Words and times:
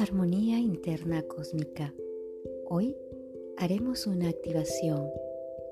Armonía 0.00 0.58
interna 0.58 1.22
cósmica. 1.24 1.92
Hoy 2.64 2.96
haremos 3.58 4.06
una 4.06 4.30
activación 4.30 5.10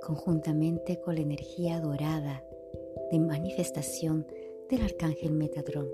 conjuntamente 0.03 1.01
con 1.01 1.15
la 1.15 1.23
energía 1.23 1.81
dorada 1.81 2.45
de 3.11 3.21
manifestación 3.21 4.27
del 4.69 4.83
arcángel 4.83 5.33
Metatrón. 5.33 5.89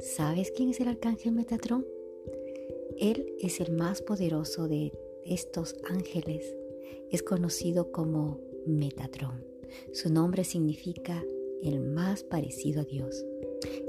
¿Sabes 0.00 0.50
quién 0.50 0.70
es 0.70 0.80
el 0.80 0.88
arcángel 0.88 1.30
Metatrón? 1.30 1.86
Él 2.98 3.36
es 3.38 3.60
el 3.60 3.70
más 3.70 4.02
poderoso 4.02 4.66
de 4.66 4.92
estos 5.24 5.76
ángeles. 5.88 6.56
Es 7.12 7.22
conocido 7.22 7.92
como 7.92 8.40
Metatrón. 8.66 9.44
Su 9.92 10.12
nombre 10.12 10.42
significa 10.42 11.24
el 11.62 11.78
más 11.78 12.24
parecido 12.24 12.80
a 12.80 12.84
Dios. 12.84 13.24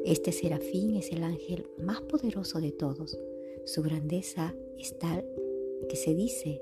Este 0.05 0.31
serafín 0.31 0.97
es 0.97 1.11
el 1.11 1.23
ángel 1.23 1.65
más 1.79 2.01
poderoso 2.01 2.61
de 2.61 2.71
todos. 2.71 3.17
Su 3.65 3.83
grandeza 3.83 4.55
es 4.77 4.97
tal 4.97 5.25
que 5.87 5.95
se 5.95 6.13
dice 6.13 6.61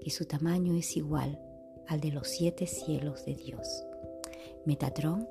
que 0.00 0.10
su 0.10 0.24
tamaño 0.24 0.76
es 0.76 0.96
igual 0.96 1.40
al 1.86 2.00
de 2.00 2.10
los 2.10 2.28
siete 2.28 2.66
cielos 2.66 3.24
de 3.24 3.34
Dios. 3.34 3.84
Metatrón 4.64 5.28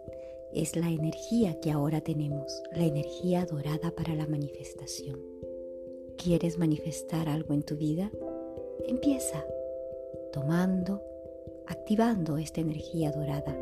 es 0.54 0.76
la 0.76 0.90
energía 0.90 1.60
que 1.60 1.72
ahora 1.72 2.02
tenemos, 2.02 2.62
la 2.74 2.86
energía 2.86 3.46
dorada 3.46 3.92
para 3.92 4.16
la 4.16 4.28
manifestación. 4.28 5.20
¿Quieres 6.18 6.58
manifestar 6.58 7.28
algo 7.28 7.54
en 7.54 7.64
tu 7.64 7.76
vida? 7.76 8.12
Empieza 8.86 9.46
tomando, 10.32 11.02
activando 11.68 12.38
esta 12.38 12.62
energía 12.62 13.12
dorada 13.12 13.58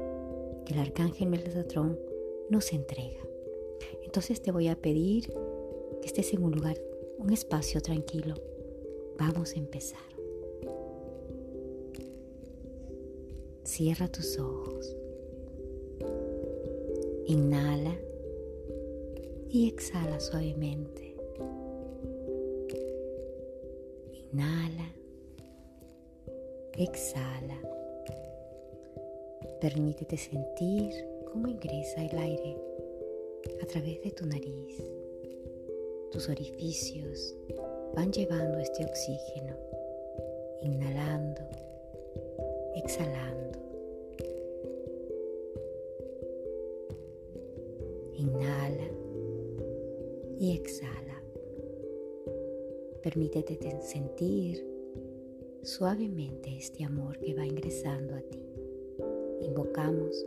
que 0.66 0.74
el 0.74 0.80
arcángel 0.80 1.30
Metatrón 1.30 2.00
nos 2.50 2.74
entrega. 2.74 3.22
Entonces 4.04 4.42
te 4.42 4.52
voy 4.52 4.68
a 4.68 4.76
pedir 4.76 5.34
que 6.02 6.08
estés 6.08 6.34
en 6.34 6.44
un 6.44 6.52
lugar, 6.52 6.78
un 7.24 7.32
espacio 7.32 7.82
tranquilo. 7.82 8.36
Vamos 9.18 9.54
a 9.54 9.60
empezar. 9.60 10.00
Cierra 13.64 14.10
tus 14.10 14.38
ojos. 14.38 14.96
Inhala 17.26 17.96
y 19.50 19.70
exhala 19.70 20.20
suavemente. 20.20 21.16
Inhala. 24.34 24.94
Exhala. 26.74 27.58
Permítete 29.62 30.18
sentir 30.18 30.92
cómo 31.32 31.48
ingresa 31.48 32.04
el 32.04 32.18
aire 32.18 32.58
a 33.62 33.66
través 33.66 34.02
de 34.02 34.12
tu 34.12 34.26
nariz. 34.26 34.84
Tus 36.14 36.30
orificios 36.30 37.36
van 37.96 38.14
llevando 38.14 38.60
este 38.60 38.86
oxígeno, 38.86 39.58
inhalando, 40.62 41.42
exhalando. 42.76 43.60
Inhala 48.14 48.92
y 50.38 50.52
exhala. 50.52 51.24
Permítete 53.02 53.58
sentir 53.82 54.64
suavemente 55.64 56.56
este 56.56 56.84
amor 56.84 57.18
que 57.22 57.34
va 57.34 57.44
ingresando 57.44 58.14
a 58.14 58.22
ti. 58.22 58.46
Invocamos 59.42 60.24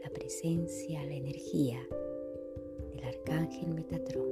la 0.00 0.10
presencia, 0.10 1.04
la 1.04 1.14
energía 1.14 1.80
del 2.94 3.02
arcángel 3.02 3.74
Metatrón. 3.74 4.31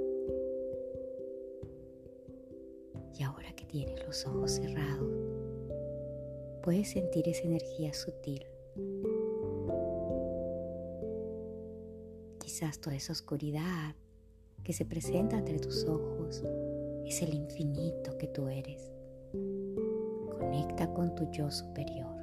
Y 3.21 3.23
ahora 3.23 3.53
que 3.53 3.67
tienes 3.67 4.03
los 4.07 4.27
ojos 4.27 4.53
cerrados, 4.53 5.13
puedes 6.63 6.89
sentir 6.89 7.29
esa 7.29 7.43
energía 7.43 7.93
sutil 7.93 8.47
Quizás 12.39 12.81
toda 12.81 12.97
esa 12.97 13.13
oscuridad 13.13 13.95
que 14.65 14.73
se 14.73 14.87
presenta 14.87 15.37
entre 15.37 15.59
tus 15.59 15.85
ojos 15.85 16.43
es 17.05 17.21
el 17.21 17.35
infinito 17.35 18.17
que 18.17 18.27
tú 18.29 18.49
eres. 18.49 18.91
Conecta 20.39 20.91
con 20.95 21.15
tu 21.15 21.31
yo 21.31 21.51
superior. 21.51 22.17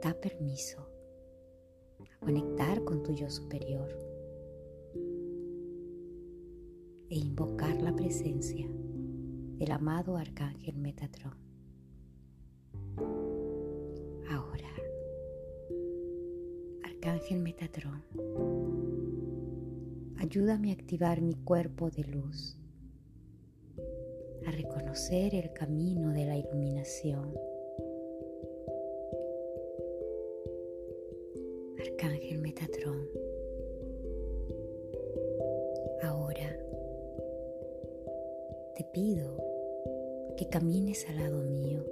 Da 0.00 0.14
permiso 0.14 0.78
a 2.00 2.24
conectar 2.24 2.84
con 2.84 3.02
tu 3.02 3.12
yo 3.12 3.28
superior 3.28 3.90
e 7.10 7.16
invocar 7.16 7.82
la 7.82 7.94
presencia 7.94 8.68
del 9.58 9.72
amado 9.72 10.16
arcángel 10.16 10.76
Metatrón. 10.76 11.34
Ahora, 14.30 14.70
arcángel 16.84 17.40
Metatrón, 17.40 18.02
Ayúdame 20.18 20.70
a 20.70 20.74
activar 20.74 21.20
mi 21.20 21.34
cuerpo 21.34 21.90
de 21.90 22.02
luz, 22.02 22.58
a 24.46 24.50
reconocer 24.50 25.34
el 25.34 25.52
camino 25.52 26.10
de 26.12 26.24
la 26.24 26.36
iluminación. 26.36 27.32
Arcángel 31.78 32.38
Metatrón, 32.38 33.06
ahora 36.02 36.58
te 38.74 38.84
pido 38.92 39.25
camines 40.58 41.06
al 41.10 41.16
lado 41.16 41.42
mío 41.42 41.84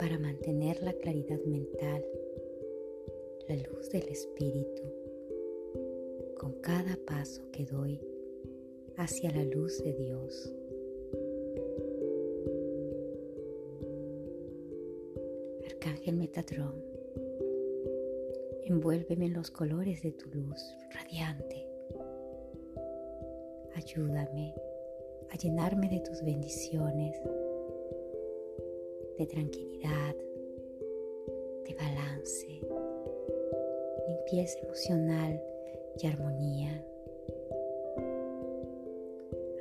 para 0.00 0.18
mantener 0.18 0.82
la 0.82 0.92
claridad 0.94 1.38
mental, 1.44 2.04
la 3.48 3.54
luz 3.54 3.88
del 3.90 4.08
espíritu 4.08 4.82
con 6.38 6.54
cada 6.54 6.98
paso 7.06 7.48
que 7.52 7.66
doy 7.66 8.00
hacia 8.96 9.30
la 9.30 9.44
luz 9.44 9.80
de 9.84 9.92
Dios. 9.92 10.52
Arcángel 15.66 16.16
Metatrón, 16.16 16.82
envuélveme 18.64 19.26
en 19.26 19.34
los 19.34 19.52
colores 19.52 20.02
de 20.02 20.10
tu 20.10 20.28
luz 20.30 20.60
radiante. 20.92 21.64
Ayúdame 23.76 24.52
a 25.30 25.36
llenarme 25.36 25.88
de 25.88 26.00
tus 26.00 26.22
bendiciones, 26.22 27.16
de 29.18 29.26
tranquilidad, 29.26 30.16
de 31.66 31.74
balance, 31.74 32.60
limpieza 34.08 34.58
emocional 34.60 35.40
y 36.02 36.06
armonía. 36.06 36.84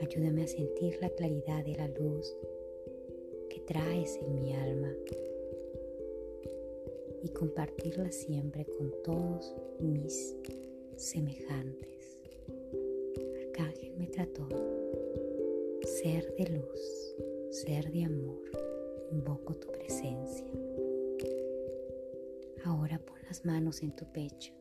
Ayúdame 0.02 0.44
a 0.44 0.48
sentir 0.48 0.98
la 1.02 1.10
claridad 1.10 1.64
de 1.64 1.76
la 1.76 1.88
luz 1.88 2.36
que 3.50 3.60
traes 3.62 4.18
en 4.24 4.42
mi 4.42 4.54
alma 4.54 4.92
y 7.22 7.30
compartirla 7.30 8.12
siempre 8.12 8.66
con 8.66 8.92
todos 9.04 9.54
mis 9.80 10.36
semejantes. 10.96 12.18
Arcángel 13.46 13.94
me 13.98 14.08
trató, 14.08 14.48
ser 16.02 16.34
de 16.36 16.46
luz, 16.48 17.16
ser 17.50 17.92
de 17.92 18.06
amor, 18.06 18.40
invoco 19.12 19.54
tu 19.56 19.68
presencia. 19.70 20.48
Ahora 22.64 23.00
pon 23.06 23.18
las 23.28 23.44
manos 23.44 23.84
en 23.84 23.94
tu 23.94 24.06
pecho 24.14 24.54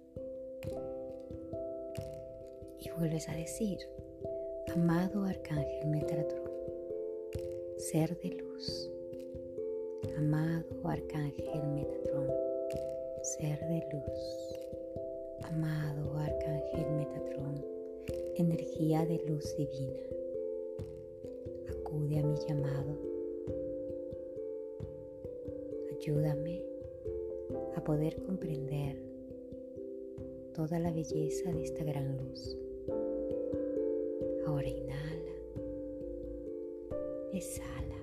y 2.80 2.90
vuelves 2.98 3.28
a 3.28 3.36
decir, 3.36 3.78
amado 4.74 5.22
Arcángel 5.24 5.86
Metatron, 5.86 6.50
ser 7.76 8.18
de 8.18 8.30
luz, 8.30 8.90
amado 10.16 10.66
Arcángel 10.84 11.68
Metatron, 11.68 12.48
Ser 13.22 13.60
de 13.60 13.86
luz, 13.92 14.58
amado 15.42 16.16
Arcángel 16.18 16.90
Metatrón, 16.96 17.64
energía 18.36 19.04
de 19.04 19.18
luz 19.26 19.56
divina, 19.56 20.17
a 22.16 22.22
mi 22.22 22.36
llamado. 22.48 22.96
Ayúdame 25.92 26.62
a 27.76 27.84
poder 27.84 28.22
comprender 28.22 28.96
toda 30.54 30.78
la 30.78 30.90
belleza 30.90 31.52
de 31.52 31.62
esta 31.62 31.84
gran 31.84 32.16
luz. 32.16 32.56
Ahora 34.46 34.68
inhala, 34.68 35.32
exhala. 37.32 37.98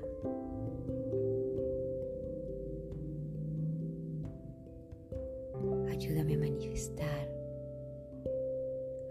Ayúdame 5.89 6.35
a 6.35 6.37
manifestar. 6.37 7.27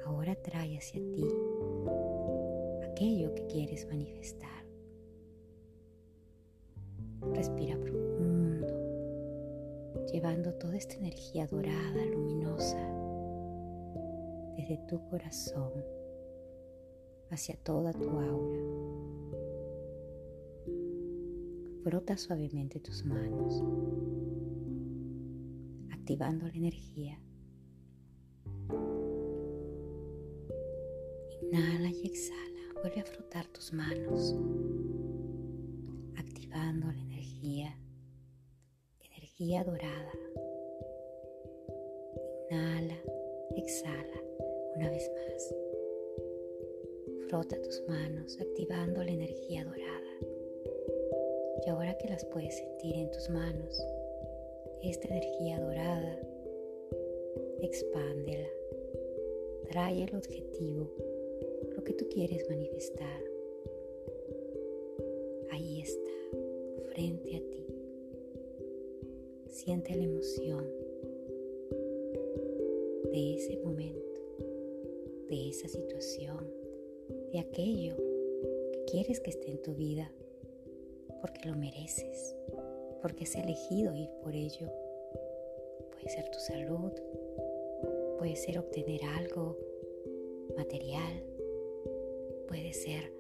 Ahora 0.05 0.37
trae 0.37 0.77
hacia 0.77 1.01
ti 1.11 1.27
aquello 2.85 3.35
que 3.35 3.47
quieres 3.47 3.87
manifestar. 3.87 4.64
Respira 7.33 7.79
profundo, 7.79 8.67
llevando 10.13 10.53
toda 10.55 10.77
esta 10.77 10.95
energía 10.97 11.47
dorada, 11.47 12.05
luminosa, 12.13 12.79
desde 14.57 14.79
tu 14.89 15.01
corazón 15.09 15.73
hacia 17.31 17.57
toda 17.57 17.93
tu 17.93 18.11
aura. 18.11 18.61
Frota 21.83 22.17
suavemente 22.17 22.81
tus 22.81 23.05
manos 23.05 23.63
activando 26.05 26.47
la 26.47 26.53
energía. 26.53 27.19
Inhala 31.41 31.89
y 31.89 32.07
exhala. 32.07 32.61
Vuelve 32.83 33.01
a 33.01 33.05
frotar 33.07 33.47
tus 33.47 33.73
manos, 33.73 34.35
energía 39.41 39.65
dorada. 39.65 40.13
Inhala, 42.51 42.97
exhala 43.57 44.23
una 44.77 44.91
vez 44.91 45.11
más. 45.11 45.55
Frota 47.29 47.61
tus 47.61 47.83
manos, 47.89 48.39
activando 48.41 49.03
la 49.03 49.11
energía 49.11 49.65
dorada. 49.65 50.21
Y 51.67 51.69
ahora 51.69 51.99
que 51.99 52.09
las 52.11 52.25
puedes 52.27 52.57
sentir 52.57 52.95
en 52.95 53.11
tus 53.11 53.29
manos, 53.31 53.85
esta 54.83 55.09
energía 55.09 55.59
dorada, 55.59 56.21
expándela, 57.61 58.49
trae 59.69 60.05
el 60.05 60.15
objetivo, 60.15 60.89
lo 61.75 61.83
que 61.83 61.95
tú 61.95 62.07
quieres 62.09 62.49
manifestar. 62.49 63.21
Ahí 65.51 65.81
está, 65.81 66.13
frente 66.93 67.37
a 67.37 67.41
ti. 67.51 67.64
Siente 69.65 69.95
la 69.95 70.05
emoción 70.05 70.65
de 73.13 73.35
ese 73.35 73.57
momento, 73.65 74.21
de 75.29 75.49
esa 75.49 75.69
situación, 75.69 76.47
de 77.33 77.39
aquello 77.39 77.97
que 78.73 78.85
quieres 78.91 79.21
que 79.21 79.31
esté 79.31 79.51
en 79.51 79.63
tu 79.63 79.75
vida, 79.75 80.13
porque 81.21 81.49
lo 81.49 81.57
mereces 81.57 82.35
porque 83.05 83.25
has 83.25 83.35
elegido 83.35 83.95
ir 83.95 84.09
por 84.23 84.35
ello. 84.35 84.67
Puede 85.91 86.09
ser 86.09 86.27
tu 86.31 86.39
salud, 86.39 86.91
puede 88.17 88.35
ser 88.35 88.59
obtener 88.59 89.03
algo 89.19 89.59
material, 90.57 91.23
puede 92.49 92.73
ser 92.73 93.13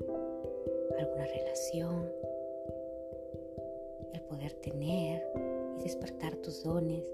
alguna 0.98 1.26
relación, 1.26 2.10
el 4.14 4.22
poder 4.22 4.54
tener 4.54 5.22
despertar 5.84 6.34
tus 6.36 6.64
dones. 6.64 7.04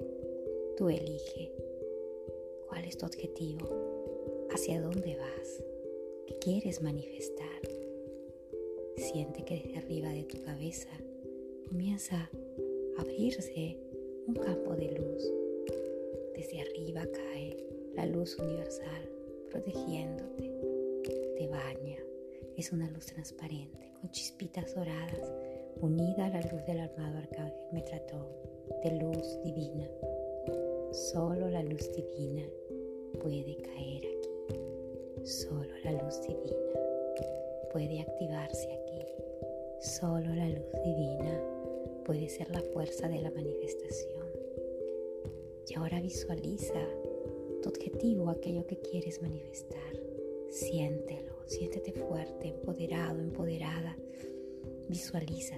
Tú 0.77 0.89
elige 0.89 1.53
cuál 2.69 2.85
es 2.85 2.97
tu 2.97 3.05
objetivo, 3.05 3.69
hacia 4.51 4.81
dónde 4.81 5.17
vas, 5.17 5.63
qué 6.27 6.39
quieres 6.39 6.81
manifestar. 6.81 7.61
Siente 8.97 9.45
que 9.45 9.57
desde 9.57 9.79
arriba 9.79 10.11
de 10.11 10.23
tu 10.25 10.41
cabeza 10.43 10.89
comienza 11.69 12.31
abrirse 12.97 13.77
un 14.29 14.35
campo 14.35 14.77
de 14.77 14.93
luz. 14.93 15.33
Desde 16.37 16.61
arriba 16.61 17.05
cae 17.13 17.57
la 17.95 18.07
luz 18.07 18.39
universal 18.39 19.11
protegiéndote. 19.51 20.53
Te 21.37 21.49
baña. 21.49 21.99
Es 22.57 22.73
una 22.73 22.89
luz 22.91 23.07
transparente 23.07 23.93
con 24.01 24.11
chispitas 24.11 24.75
doradas 24.75 25.33
unida 25.81 26.27
a 26.27 26.31
la 26.31 26.43
luz 26.43 26.65
del 26.67 26.81
armado 26.81 27.19
arcángel 27.19 27.55
Metratón 27.73 28.27
de 28.83 28.91
luz 28.93 29.39
divina. 29.43 29.89
Solo 30.93 31.49
la 31.49 31.63
luz 31.63 31.91
divina 31.93 32.43
puede 33.21 33.57
caer 33.57 34.03
aquí. 34.07 34.61
Solo 35.25 35.71
la 35.85 35.93
luz 35.93 36.21
divina 36.23 36.57
puede 37.73 38.01
activarse 38.01 38.73
aquí. 38.73 39.07
Solo 39.81 40.35
la 40.35 40.49
luz 40.49 40.73
divina 40.85 41.41
puede 42.05 42.29
ser 42.29 42.51
la 42.51 42.63
fuerza 42.63 43.09
de 43.09 43.21
la 43.21 43.31
manifestación. 43.31 44.27
Y 45.69 45.75
ahora 45.75 46.01
visualiza 46.01 46.81
tu 47.63 47.69
objetivo, 47.69 48.31
aquello 48.31 48.67
que 48.67 48.79
quieres 48.79 49.21
manifestar. 49.23 49.79
Siéntelo, 50.49 51.35
siéntete 51.47 51.93
fuerte, 51.93 52.49
empoderado, 52.49 53.21
empoderada. 53.21 53.97
Visualiza, 54.89 55.57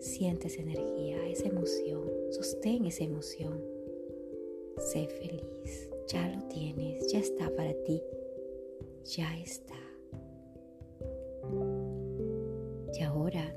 siente 0.00 0.48
esa 0.48 0.62
energía, 0.62 1.28
esa 1.28 1.48
emoción, 1.48 2.02
sostén 2.30 2.86
esa 2.86 3.04
emoción. 3.04 3.62
Sé 4.78 5.06
feliz, 5.06 5.90
ya 6.08 6.26
lo 6.28 6.42
tienes, 6.48 7.12
ya 7.12 7.18
está 7.18 7.54
para 7.54 7.74
ti, 7.84 8.02
ya 9.04 9.36
está. 9.38 9.76
Y 12.98 13.02
ahora 13.02 13.54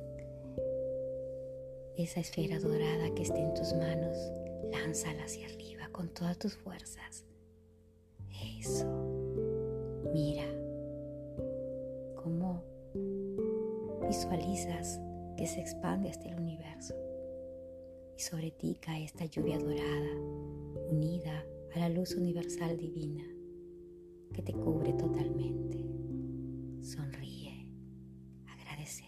esa 1.95 2.19
esfera 2.19 2.59
dorada 2.59 3.13
que 3.15 3.23
esté 3.23 3.39
en 3.39 3.53
tus 3.53 3.73
manos, 3.75 4.17
lánzala 4.71 5.23
hacia 5.23 5.47
arriba 5.47 5.89
con 5.91 6.09
todas 6.09 6.37
tus 6.37 6.55
fuerzas. 6.55 7.23
Eso. 8.59 8.85
Mira 10.13 10.45
cómo 12.15 12.61
visualizas 14.07 14.99
que 15.35 15.47
se 15.47 15.59
expande 15.61 16.09
hasta 16.09 16.29
el 16.29 16.39
universo. 16.39 16.95
Y 18.17 18.21
sobre 18.21 18.51
ti 18.51 18.77
cae 18.79 19.03
esta 19.03 19.25
lluvia 19.25 19.57
dorada, 19.57 20.15
unida 20.89 21.45
a 21.75 21.79
la 21.79 21.89
luz 21.89 22.15
universal 22.15 22.77
divina 22.77 23.23
que 24.33 24.41
te 24.41 24.53
cubre 24.53 24.93
totalmente. 24.93 25.85
Sonríe, 26.81 27.67
agradece. 28.47 29.05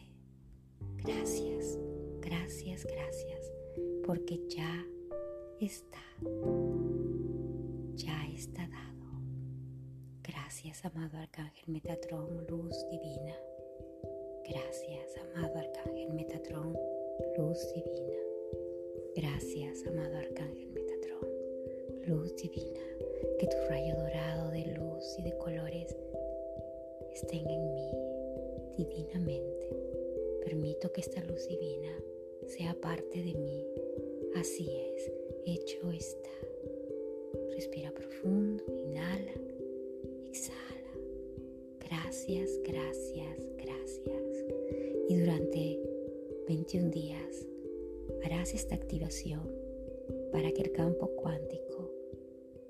Gracias 1.03 1.77
gracias, 2.45 2.85
gracias, 2.85 3.51
porque 4.05 4.39
ya 4.49 4.85
está, 5.59 6.03
ya 7.95 8.27
está 8.33 8.67
dado. 8.67 9.21
Gracias, 10.23 10.85
amado 10.85 11.17
Arcángel 11.17 11.69
Metatrón, 11.69 12.45
luz 12.47 12.75
divina. 12.89 13.35
Gracias, 14.47 15.04
luz 17.55 17.73
divina. 17.73 18.17
Gracias, 19.15 19.87
amado 19.87 20.17
Arcángel 20.17 20.67
Metatrón, 20.73 21.29
luz 22.05 22.35
divina. 22.35 22.81
Que 23.39 23.47
tu 23.47 23.55
rayo 23.69 23.95
dorado 23.95 24.51
de 24.51 24.65
luz 24.77 25.15
y 25.17 25.23
de 25.23 25.37
colores 25.37 25.95
estén 27.13 27.47
en 27.47 27.73
mí 27.73 27.91
divinamente. 28.77 29.69
Permito 30.43 30.91
que 30.91 30.99
esta 30.99 31.23
luz 31.23 31.47
divina 31.47 31.97
sea 32.45 32.73
parte 32.81 33.23
de 33.23 33.33
mí. 33.33 33.65
Así 34.35 34.69
es, 34.69 35.13
hecho 35.45 35.89
está. 35.91 36.29
Respira 37.51 37.89
profundo, 37.91 38.65
inhala, 38.83 39.31
exhala. 40.25 40.91
Gracias, 41.79 42.59
gracias, 42.65 43.39
gracias. 43.55 44.45
Y 45.07 45.19
durante 45.19 45.94
21 46.47 46.91
días 46.91 47.47
harás 48.23 48.53
esta 48.53 48.75
activación 48.75 49.51
para 50.31 50.51
que 50.51 50.61
el 50.61 50.71
campo 50.71 51.07
cuántico, 51.15 51.91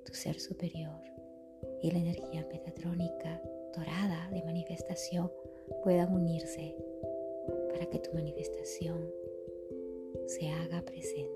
tu 0.05 0.13
ser 0.13 0.39
superior 0.39 1.01
y 1.82 1.91
la 1.91 2.00
energía 2.00 2.48
metatrónica 2.51 3.41
dorada 3.75 4.29
de 4.32 4.44
manifestación 4.44 5.32
puedan 5.84 6.13
unirse 6.13 6.75
para 7.72 7.86
que 7.88 8.00
tu 8.00 8.13
manifestación 8.13 9.10
se 10.27 10.48
haga 10.50 10.82
presente. 10.82 11.32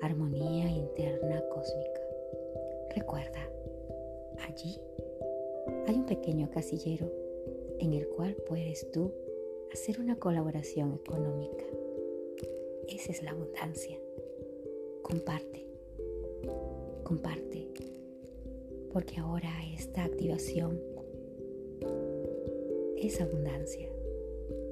Armonía 0.00 0.68
interna 0.68 1.42
Recuerda, 2.94 3.48
allí 4.46 4.78
hay 5.86 5.94
un 5.94 6.04
pequeño 6.04 6.50
casillero 6.50 7.10
en 7.78 7.94
el 7.94 8.06
cual 8.08 8.34
puedes 8.46 8.90
tú 8.90 9.14
hacer 9.72 10.00
una 10.00 10.16
colaboración 10.16 10.92
económica. 10.92 11.64
Esa 12.88 13.10
es 13.10 13.22
la 13.22 13.30
abundancia. 13.30 13.98
Comparte, 15.02 15.66
comparte, 17.02 17.68
porque 18.92 19.18
ahora 19.18 19.50
esta 19.74 20.04
activación 20.04 20.78
es 22.98 23.20
abundancia. 23.20 23.88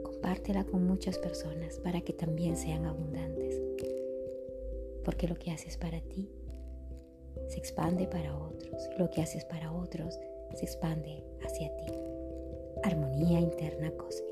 Compártela 0.02 0.64
con 0.64 0.86
muchas 0.86 1.18
personas 1.18 1.78
para 1.78 2.02
que 2.02 2.12
también 2.12 2.56
sean 2.56 2.84
abundantes. 2.84 3.58
Porque 5.02 5.26
lo 5.26 5.34
que 5.36 5.50
haces 5.50 5.78
para 5.78 6.02
ti 6.02 6.30
se 7.48 7.56
expande 7.56 8.06
para 8.06 8.36
otros. 8.36 8.90
Lo 8.98 9.10
que 9.10 9.22
haces 9.22 9.46
para 9.46 9.72
otros 9.72 10.20
se 10.54 10.64
expande 10.66 11.24
hacia 11.42 11.74
ti. 11.76 11.86
Armonía 12.82 13.40
interna 13.40 13.90
cósmica. 13.92 14.29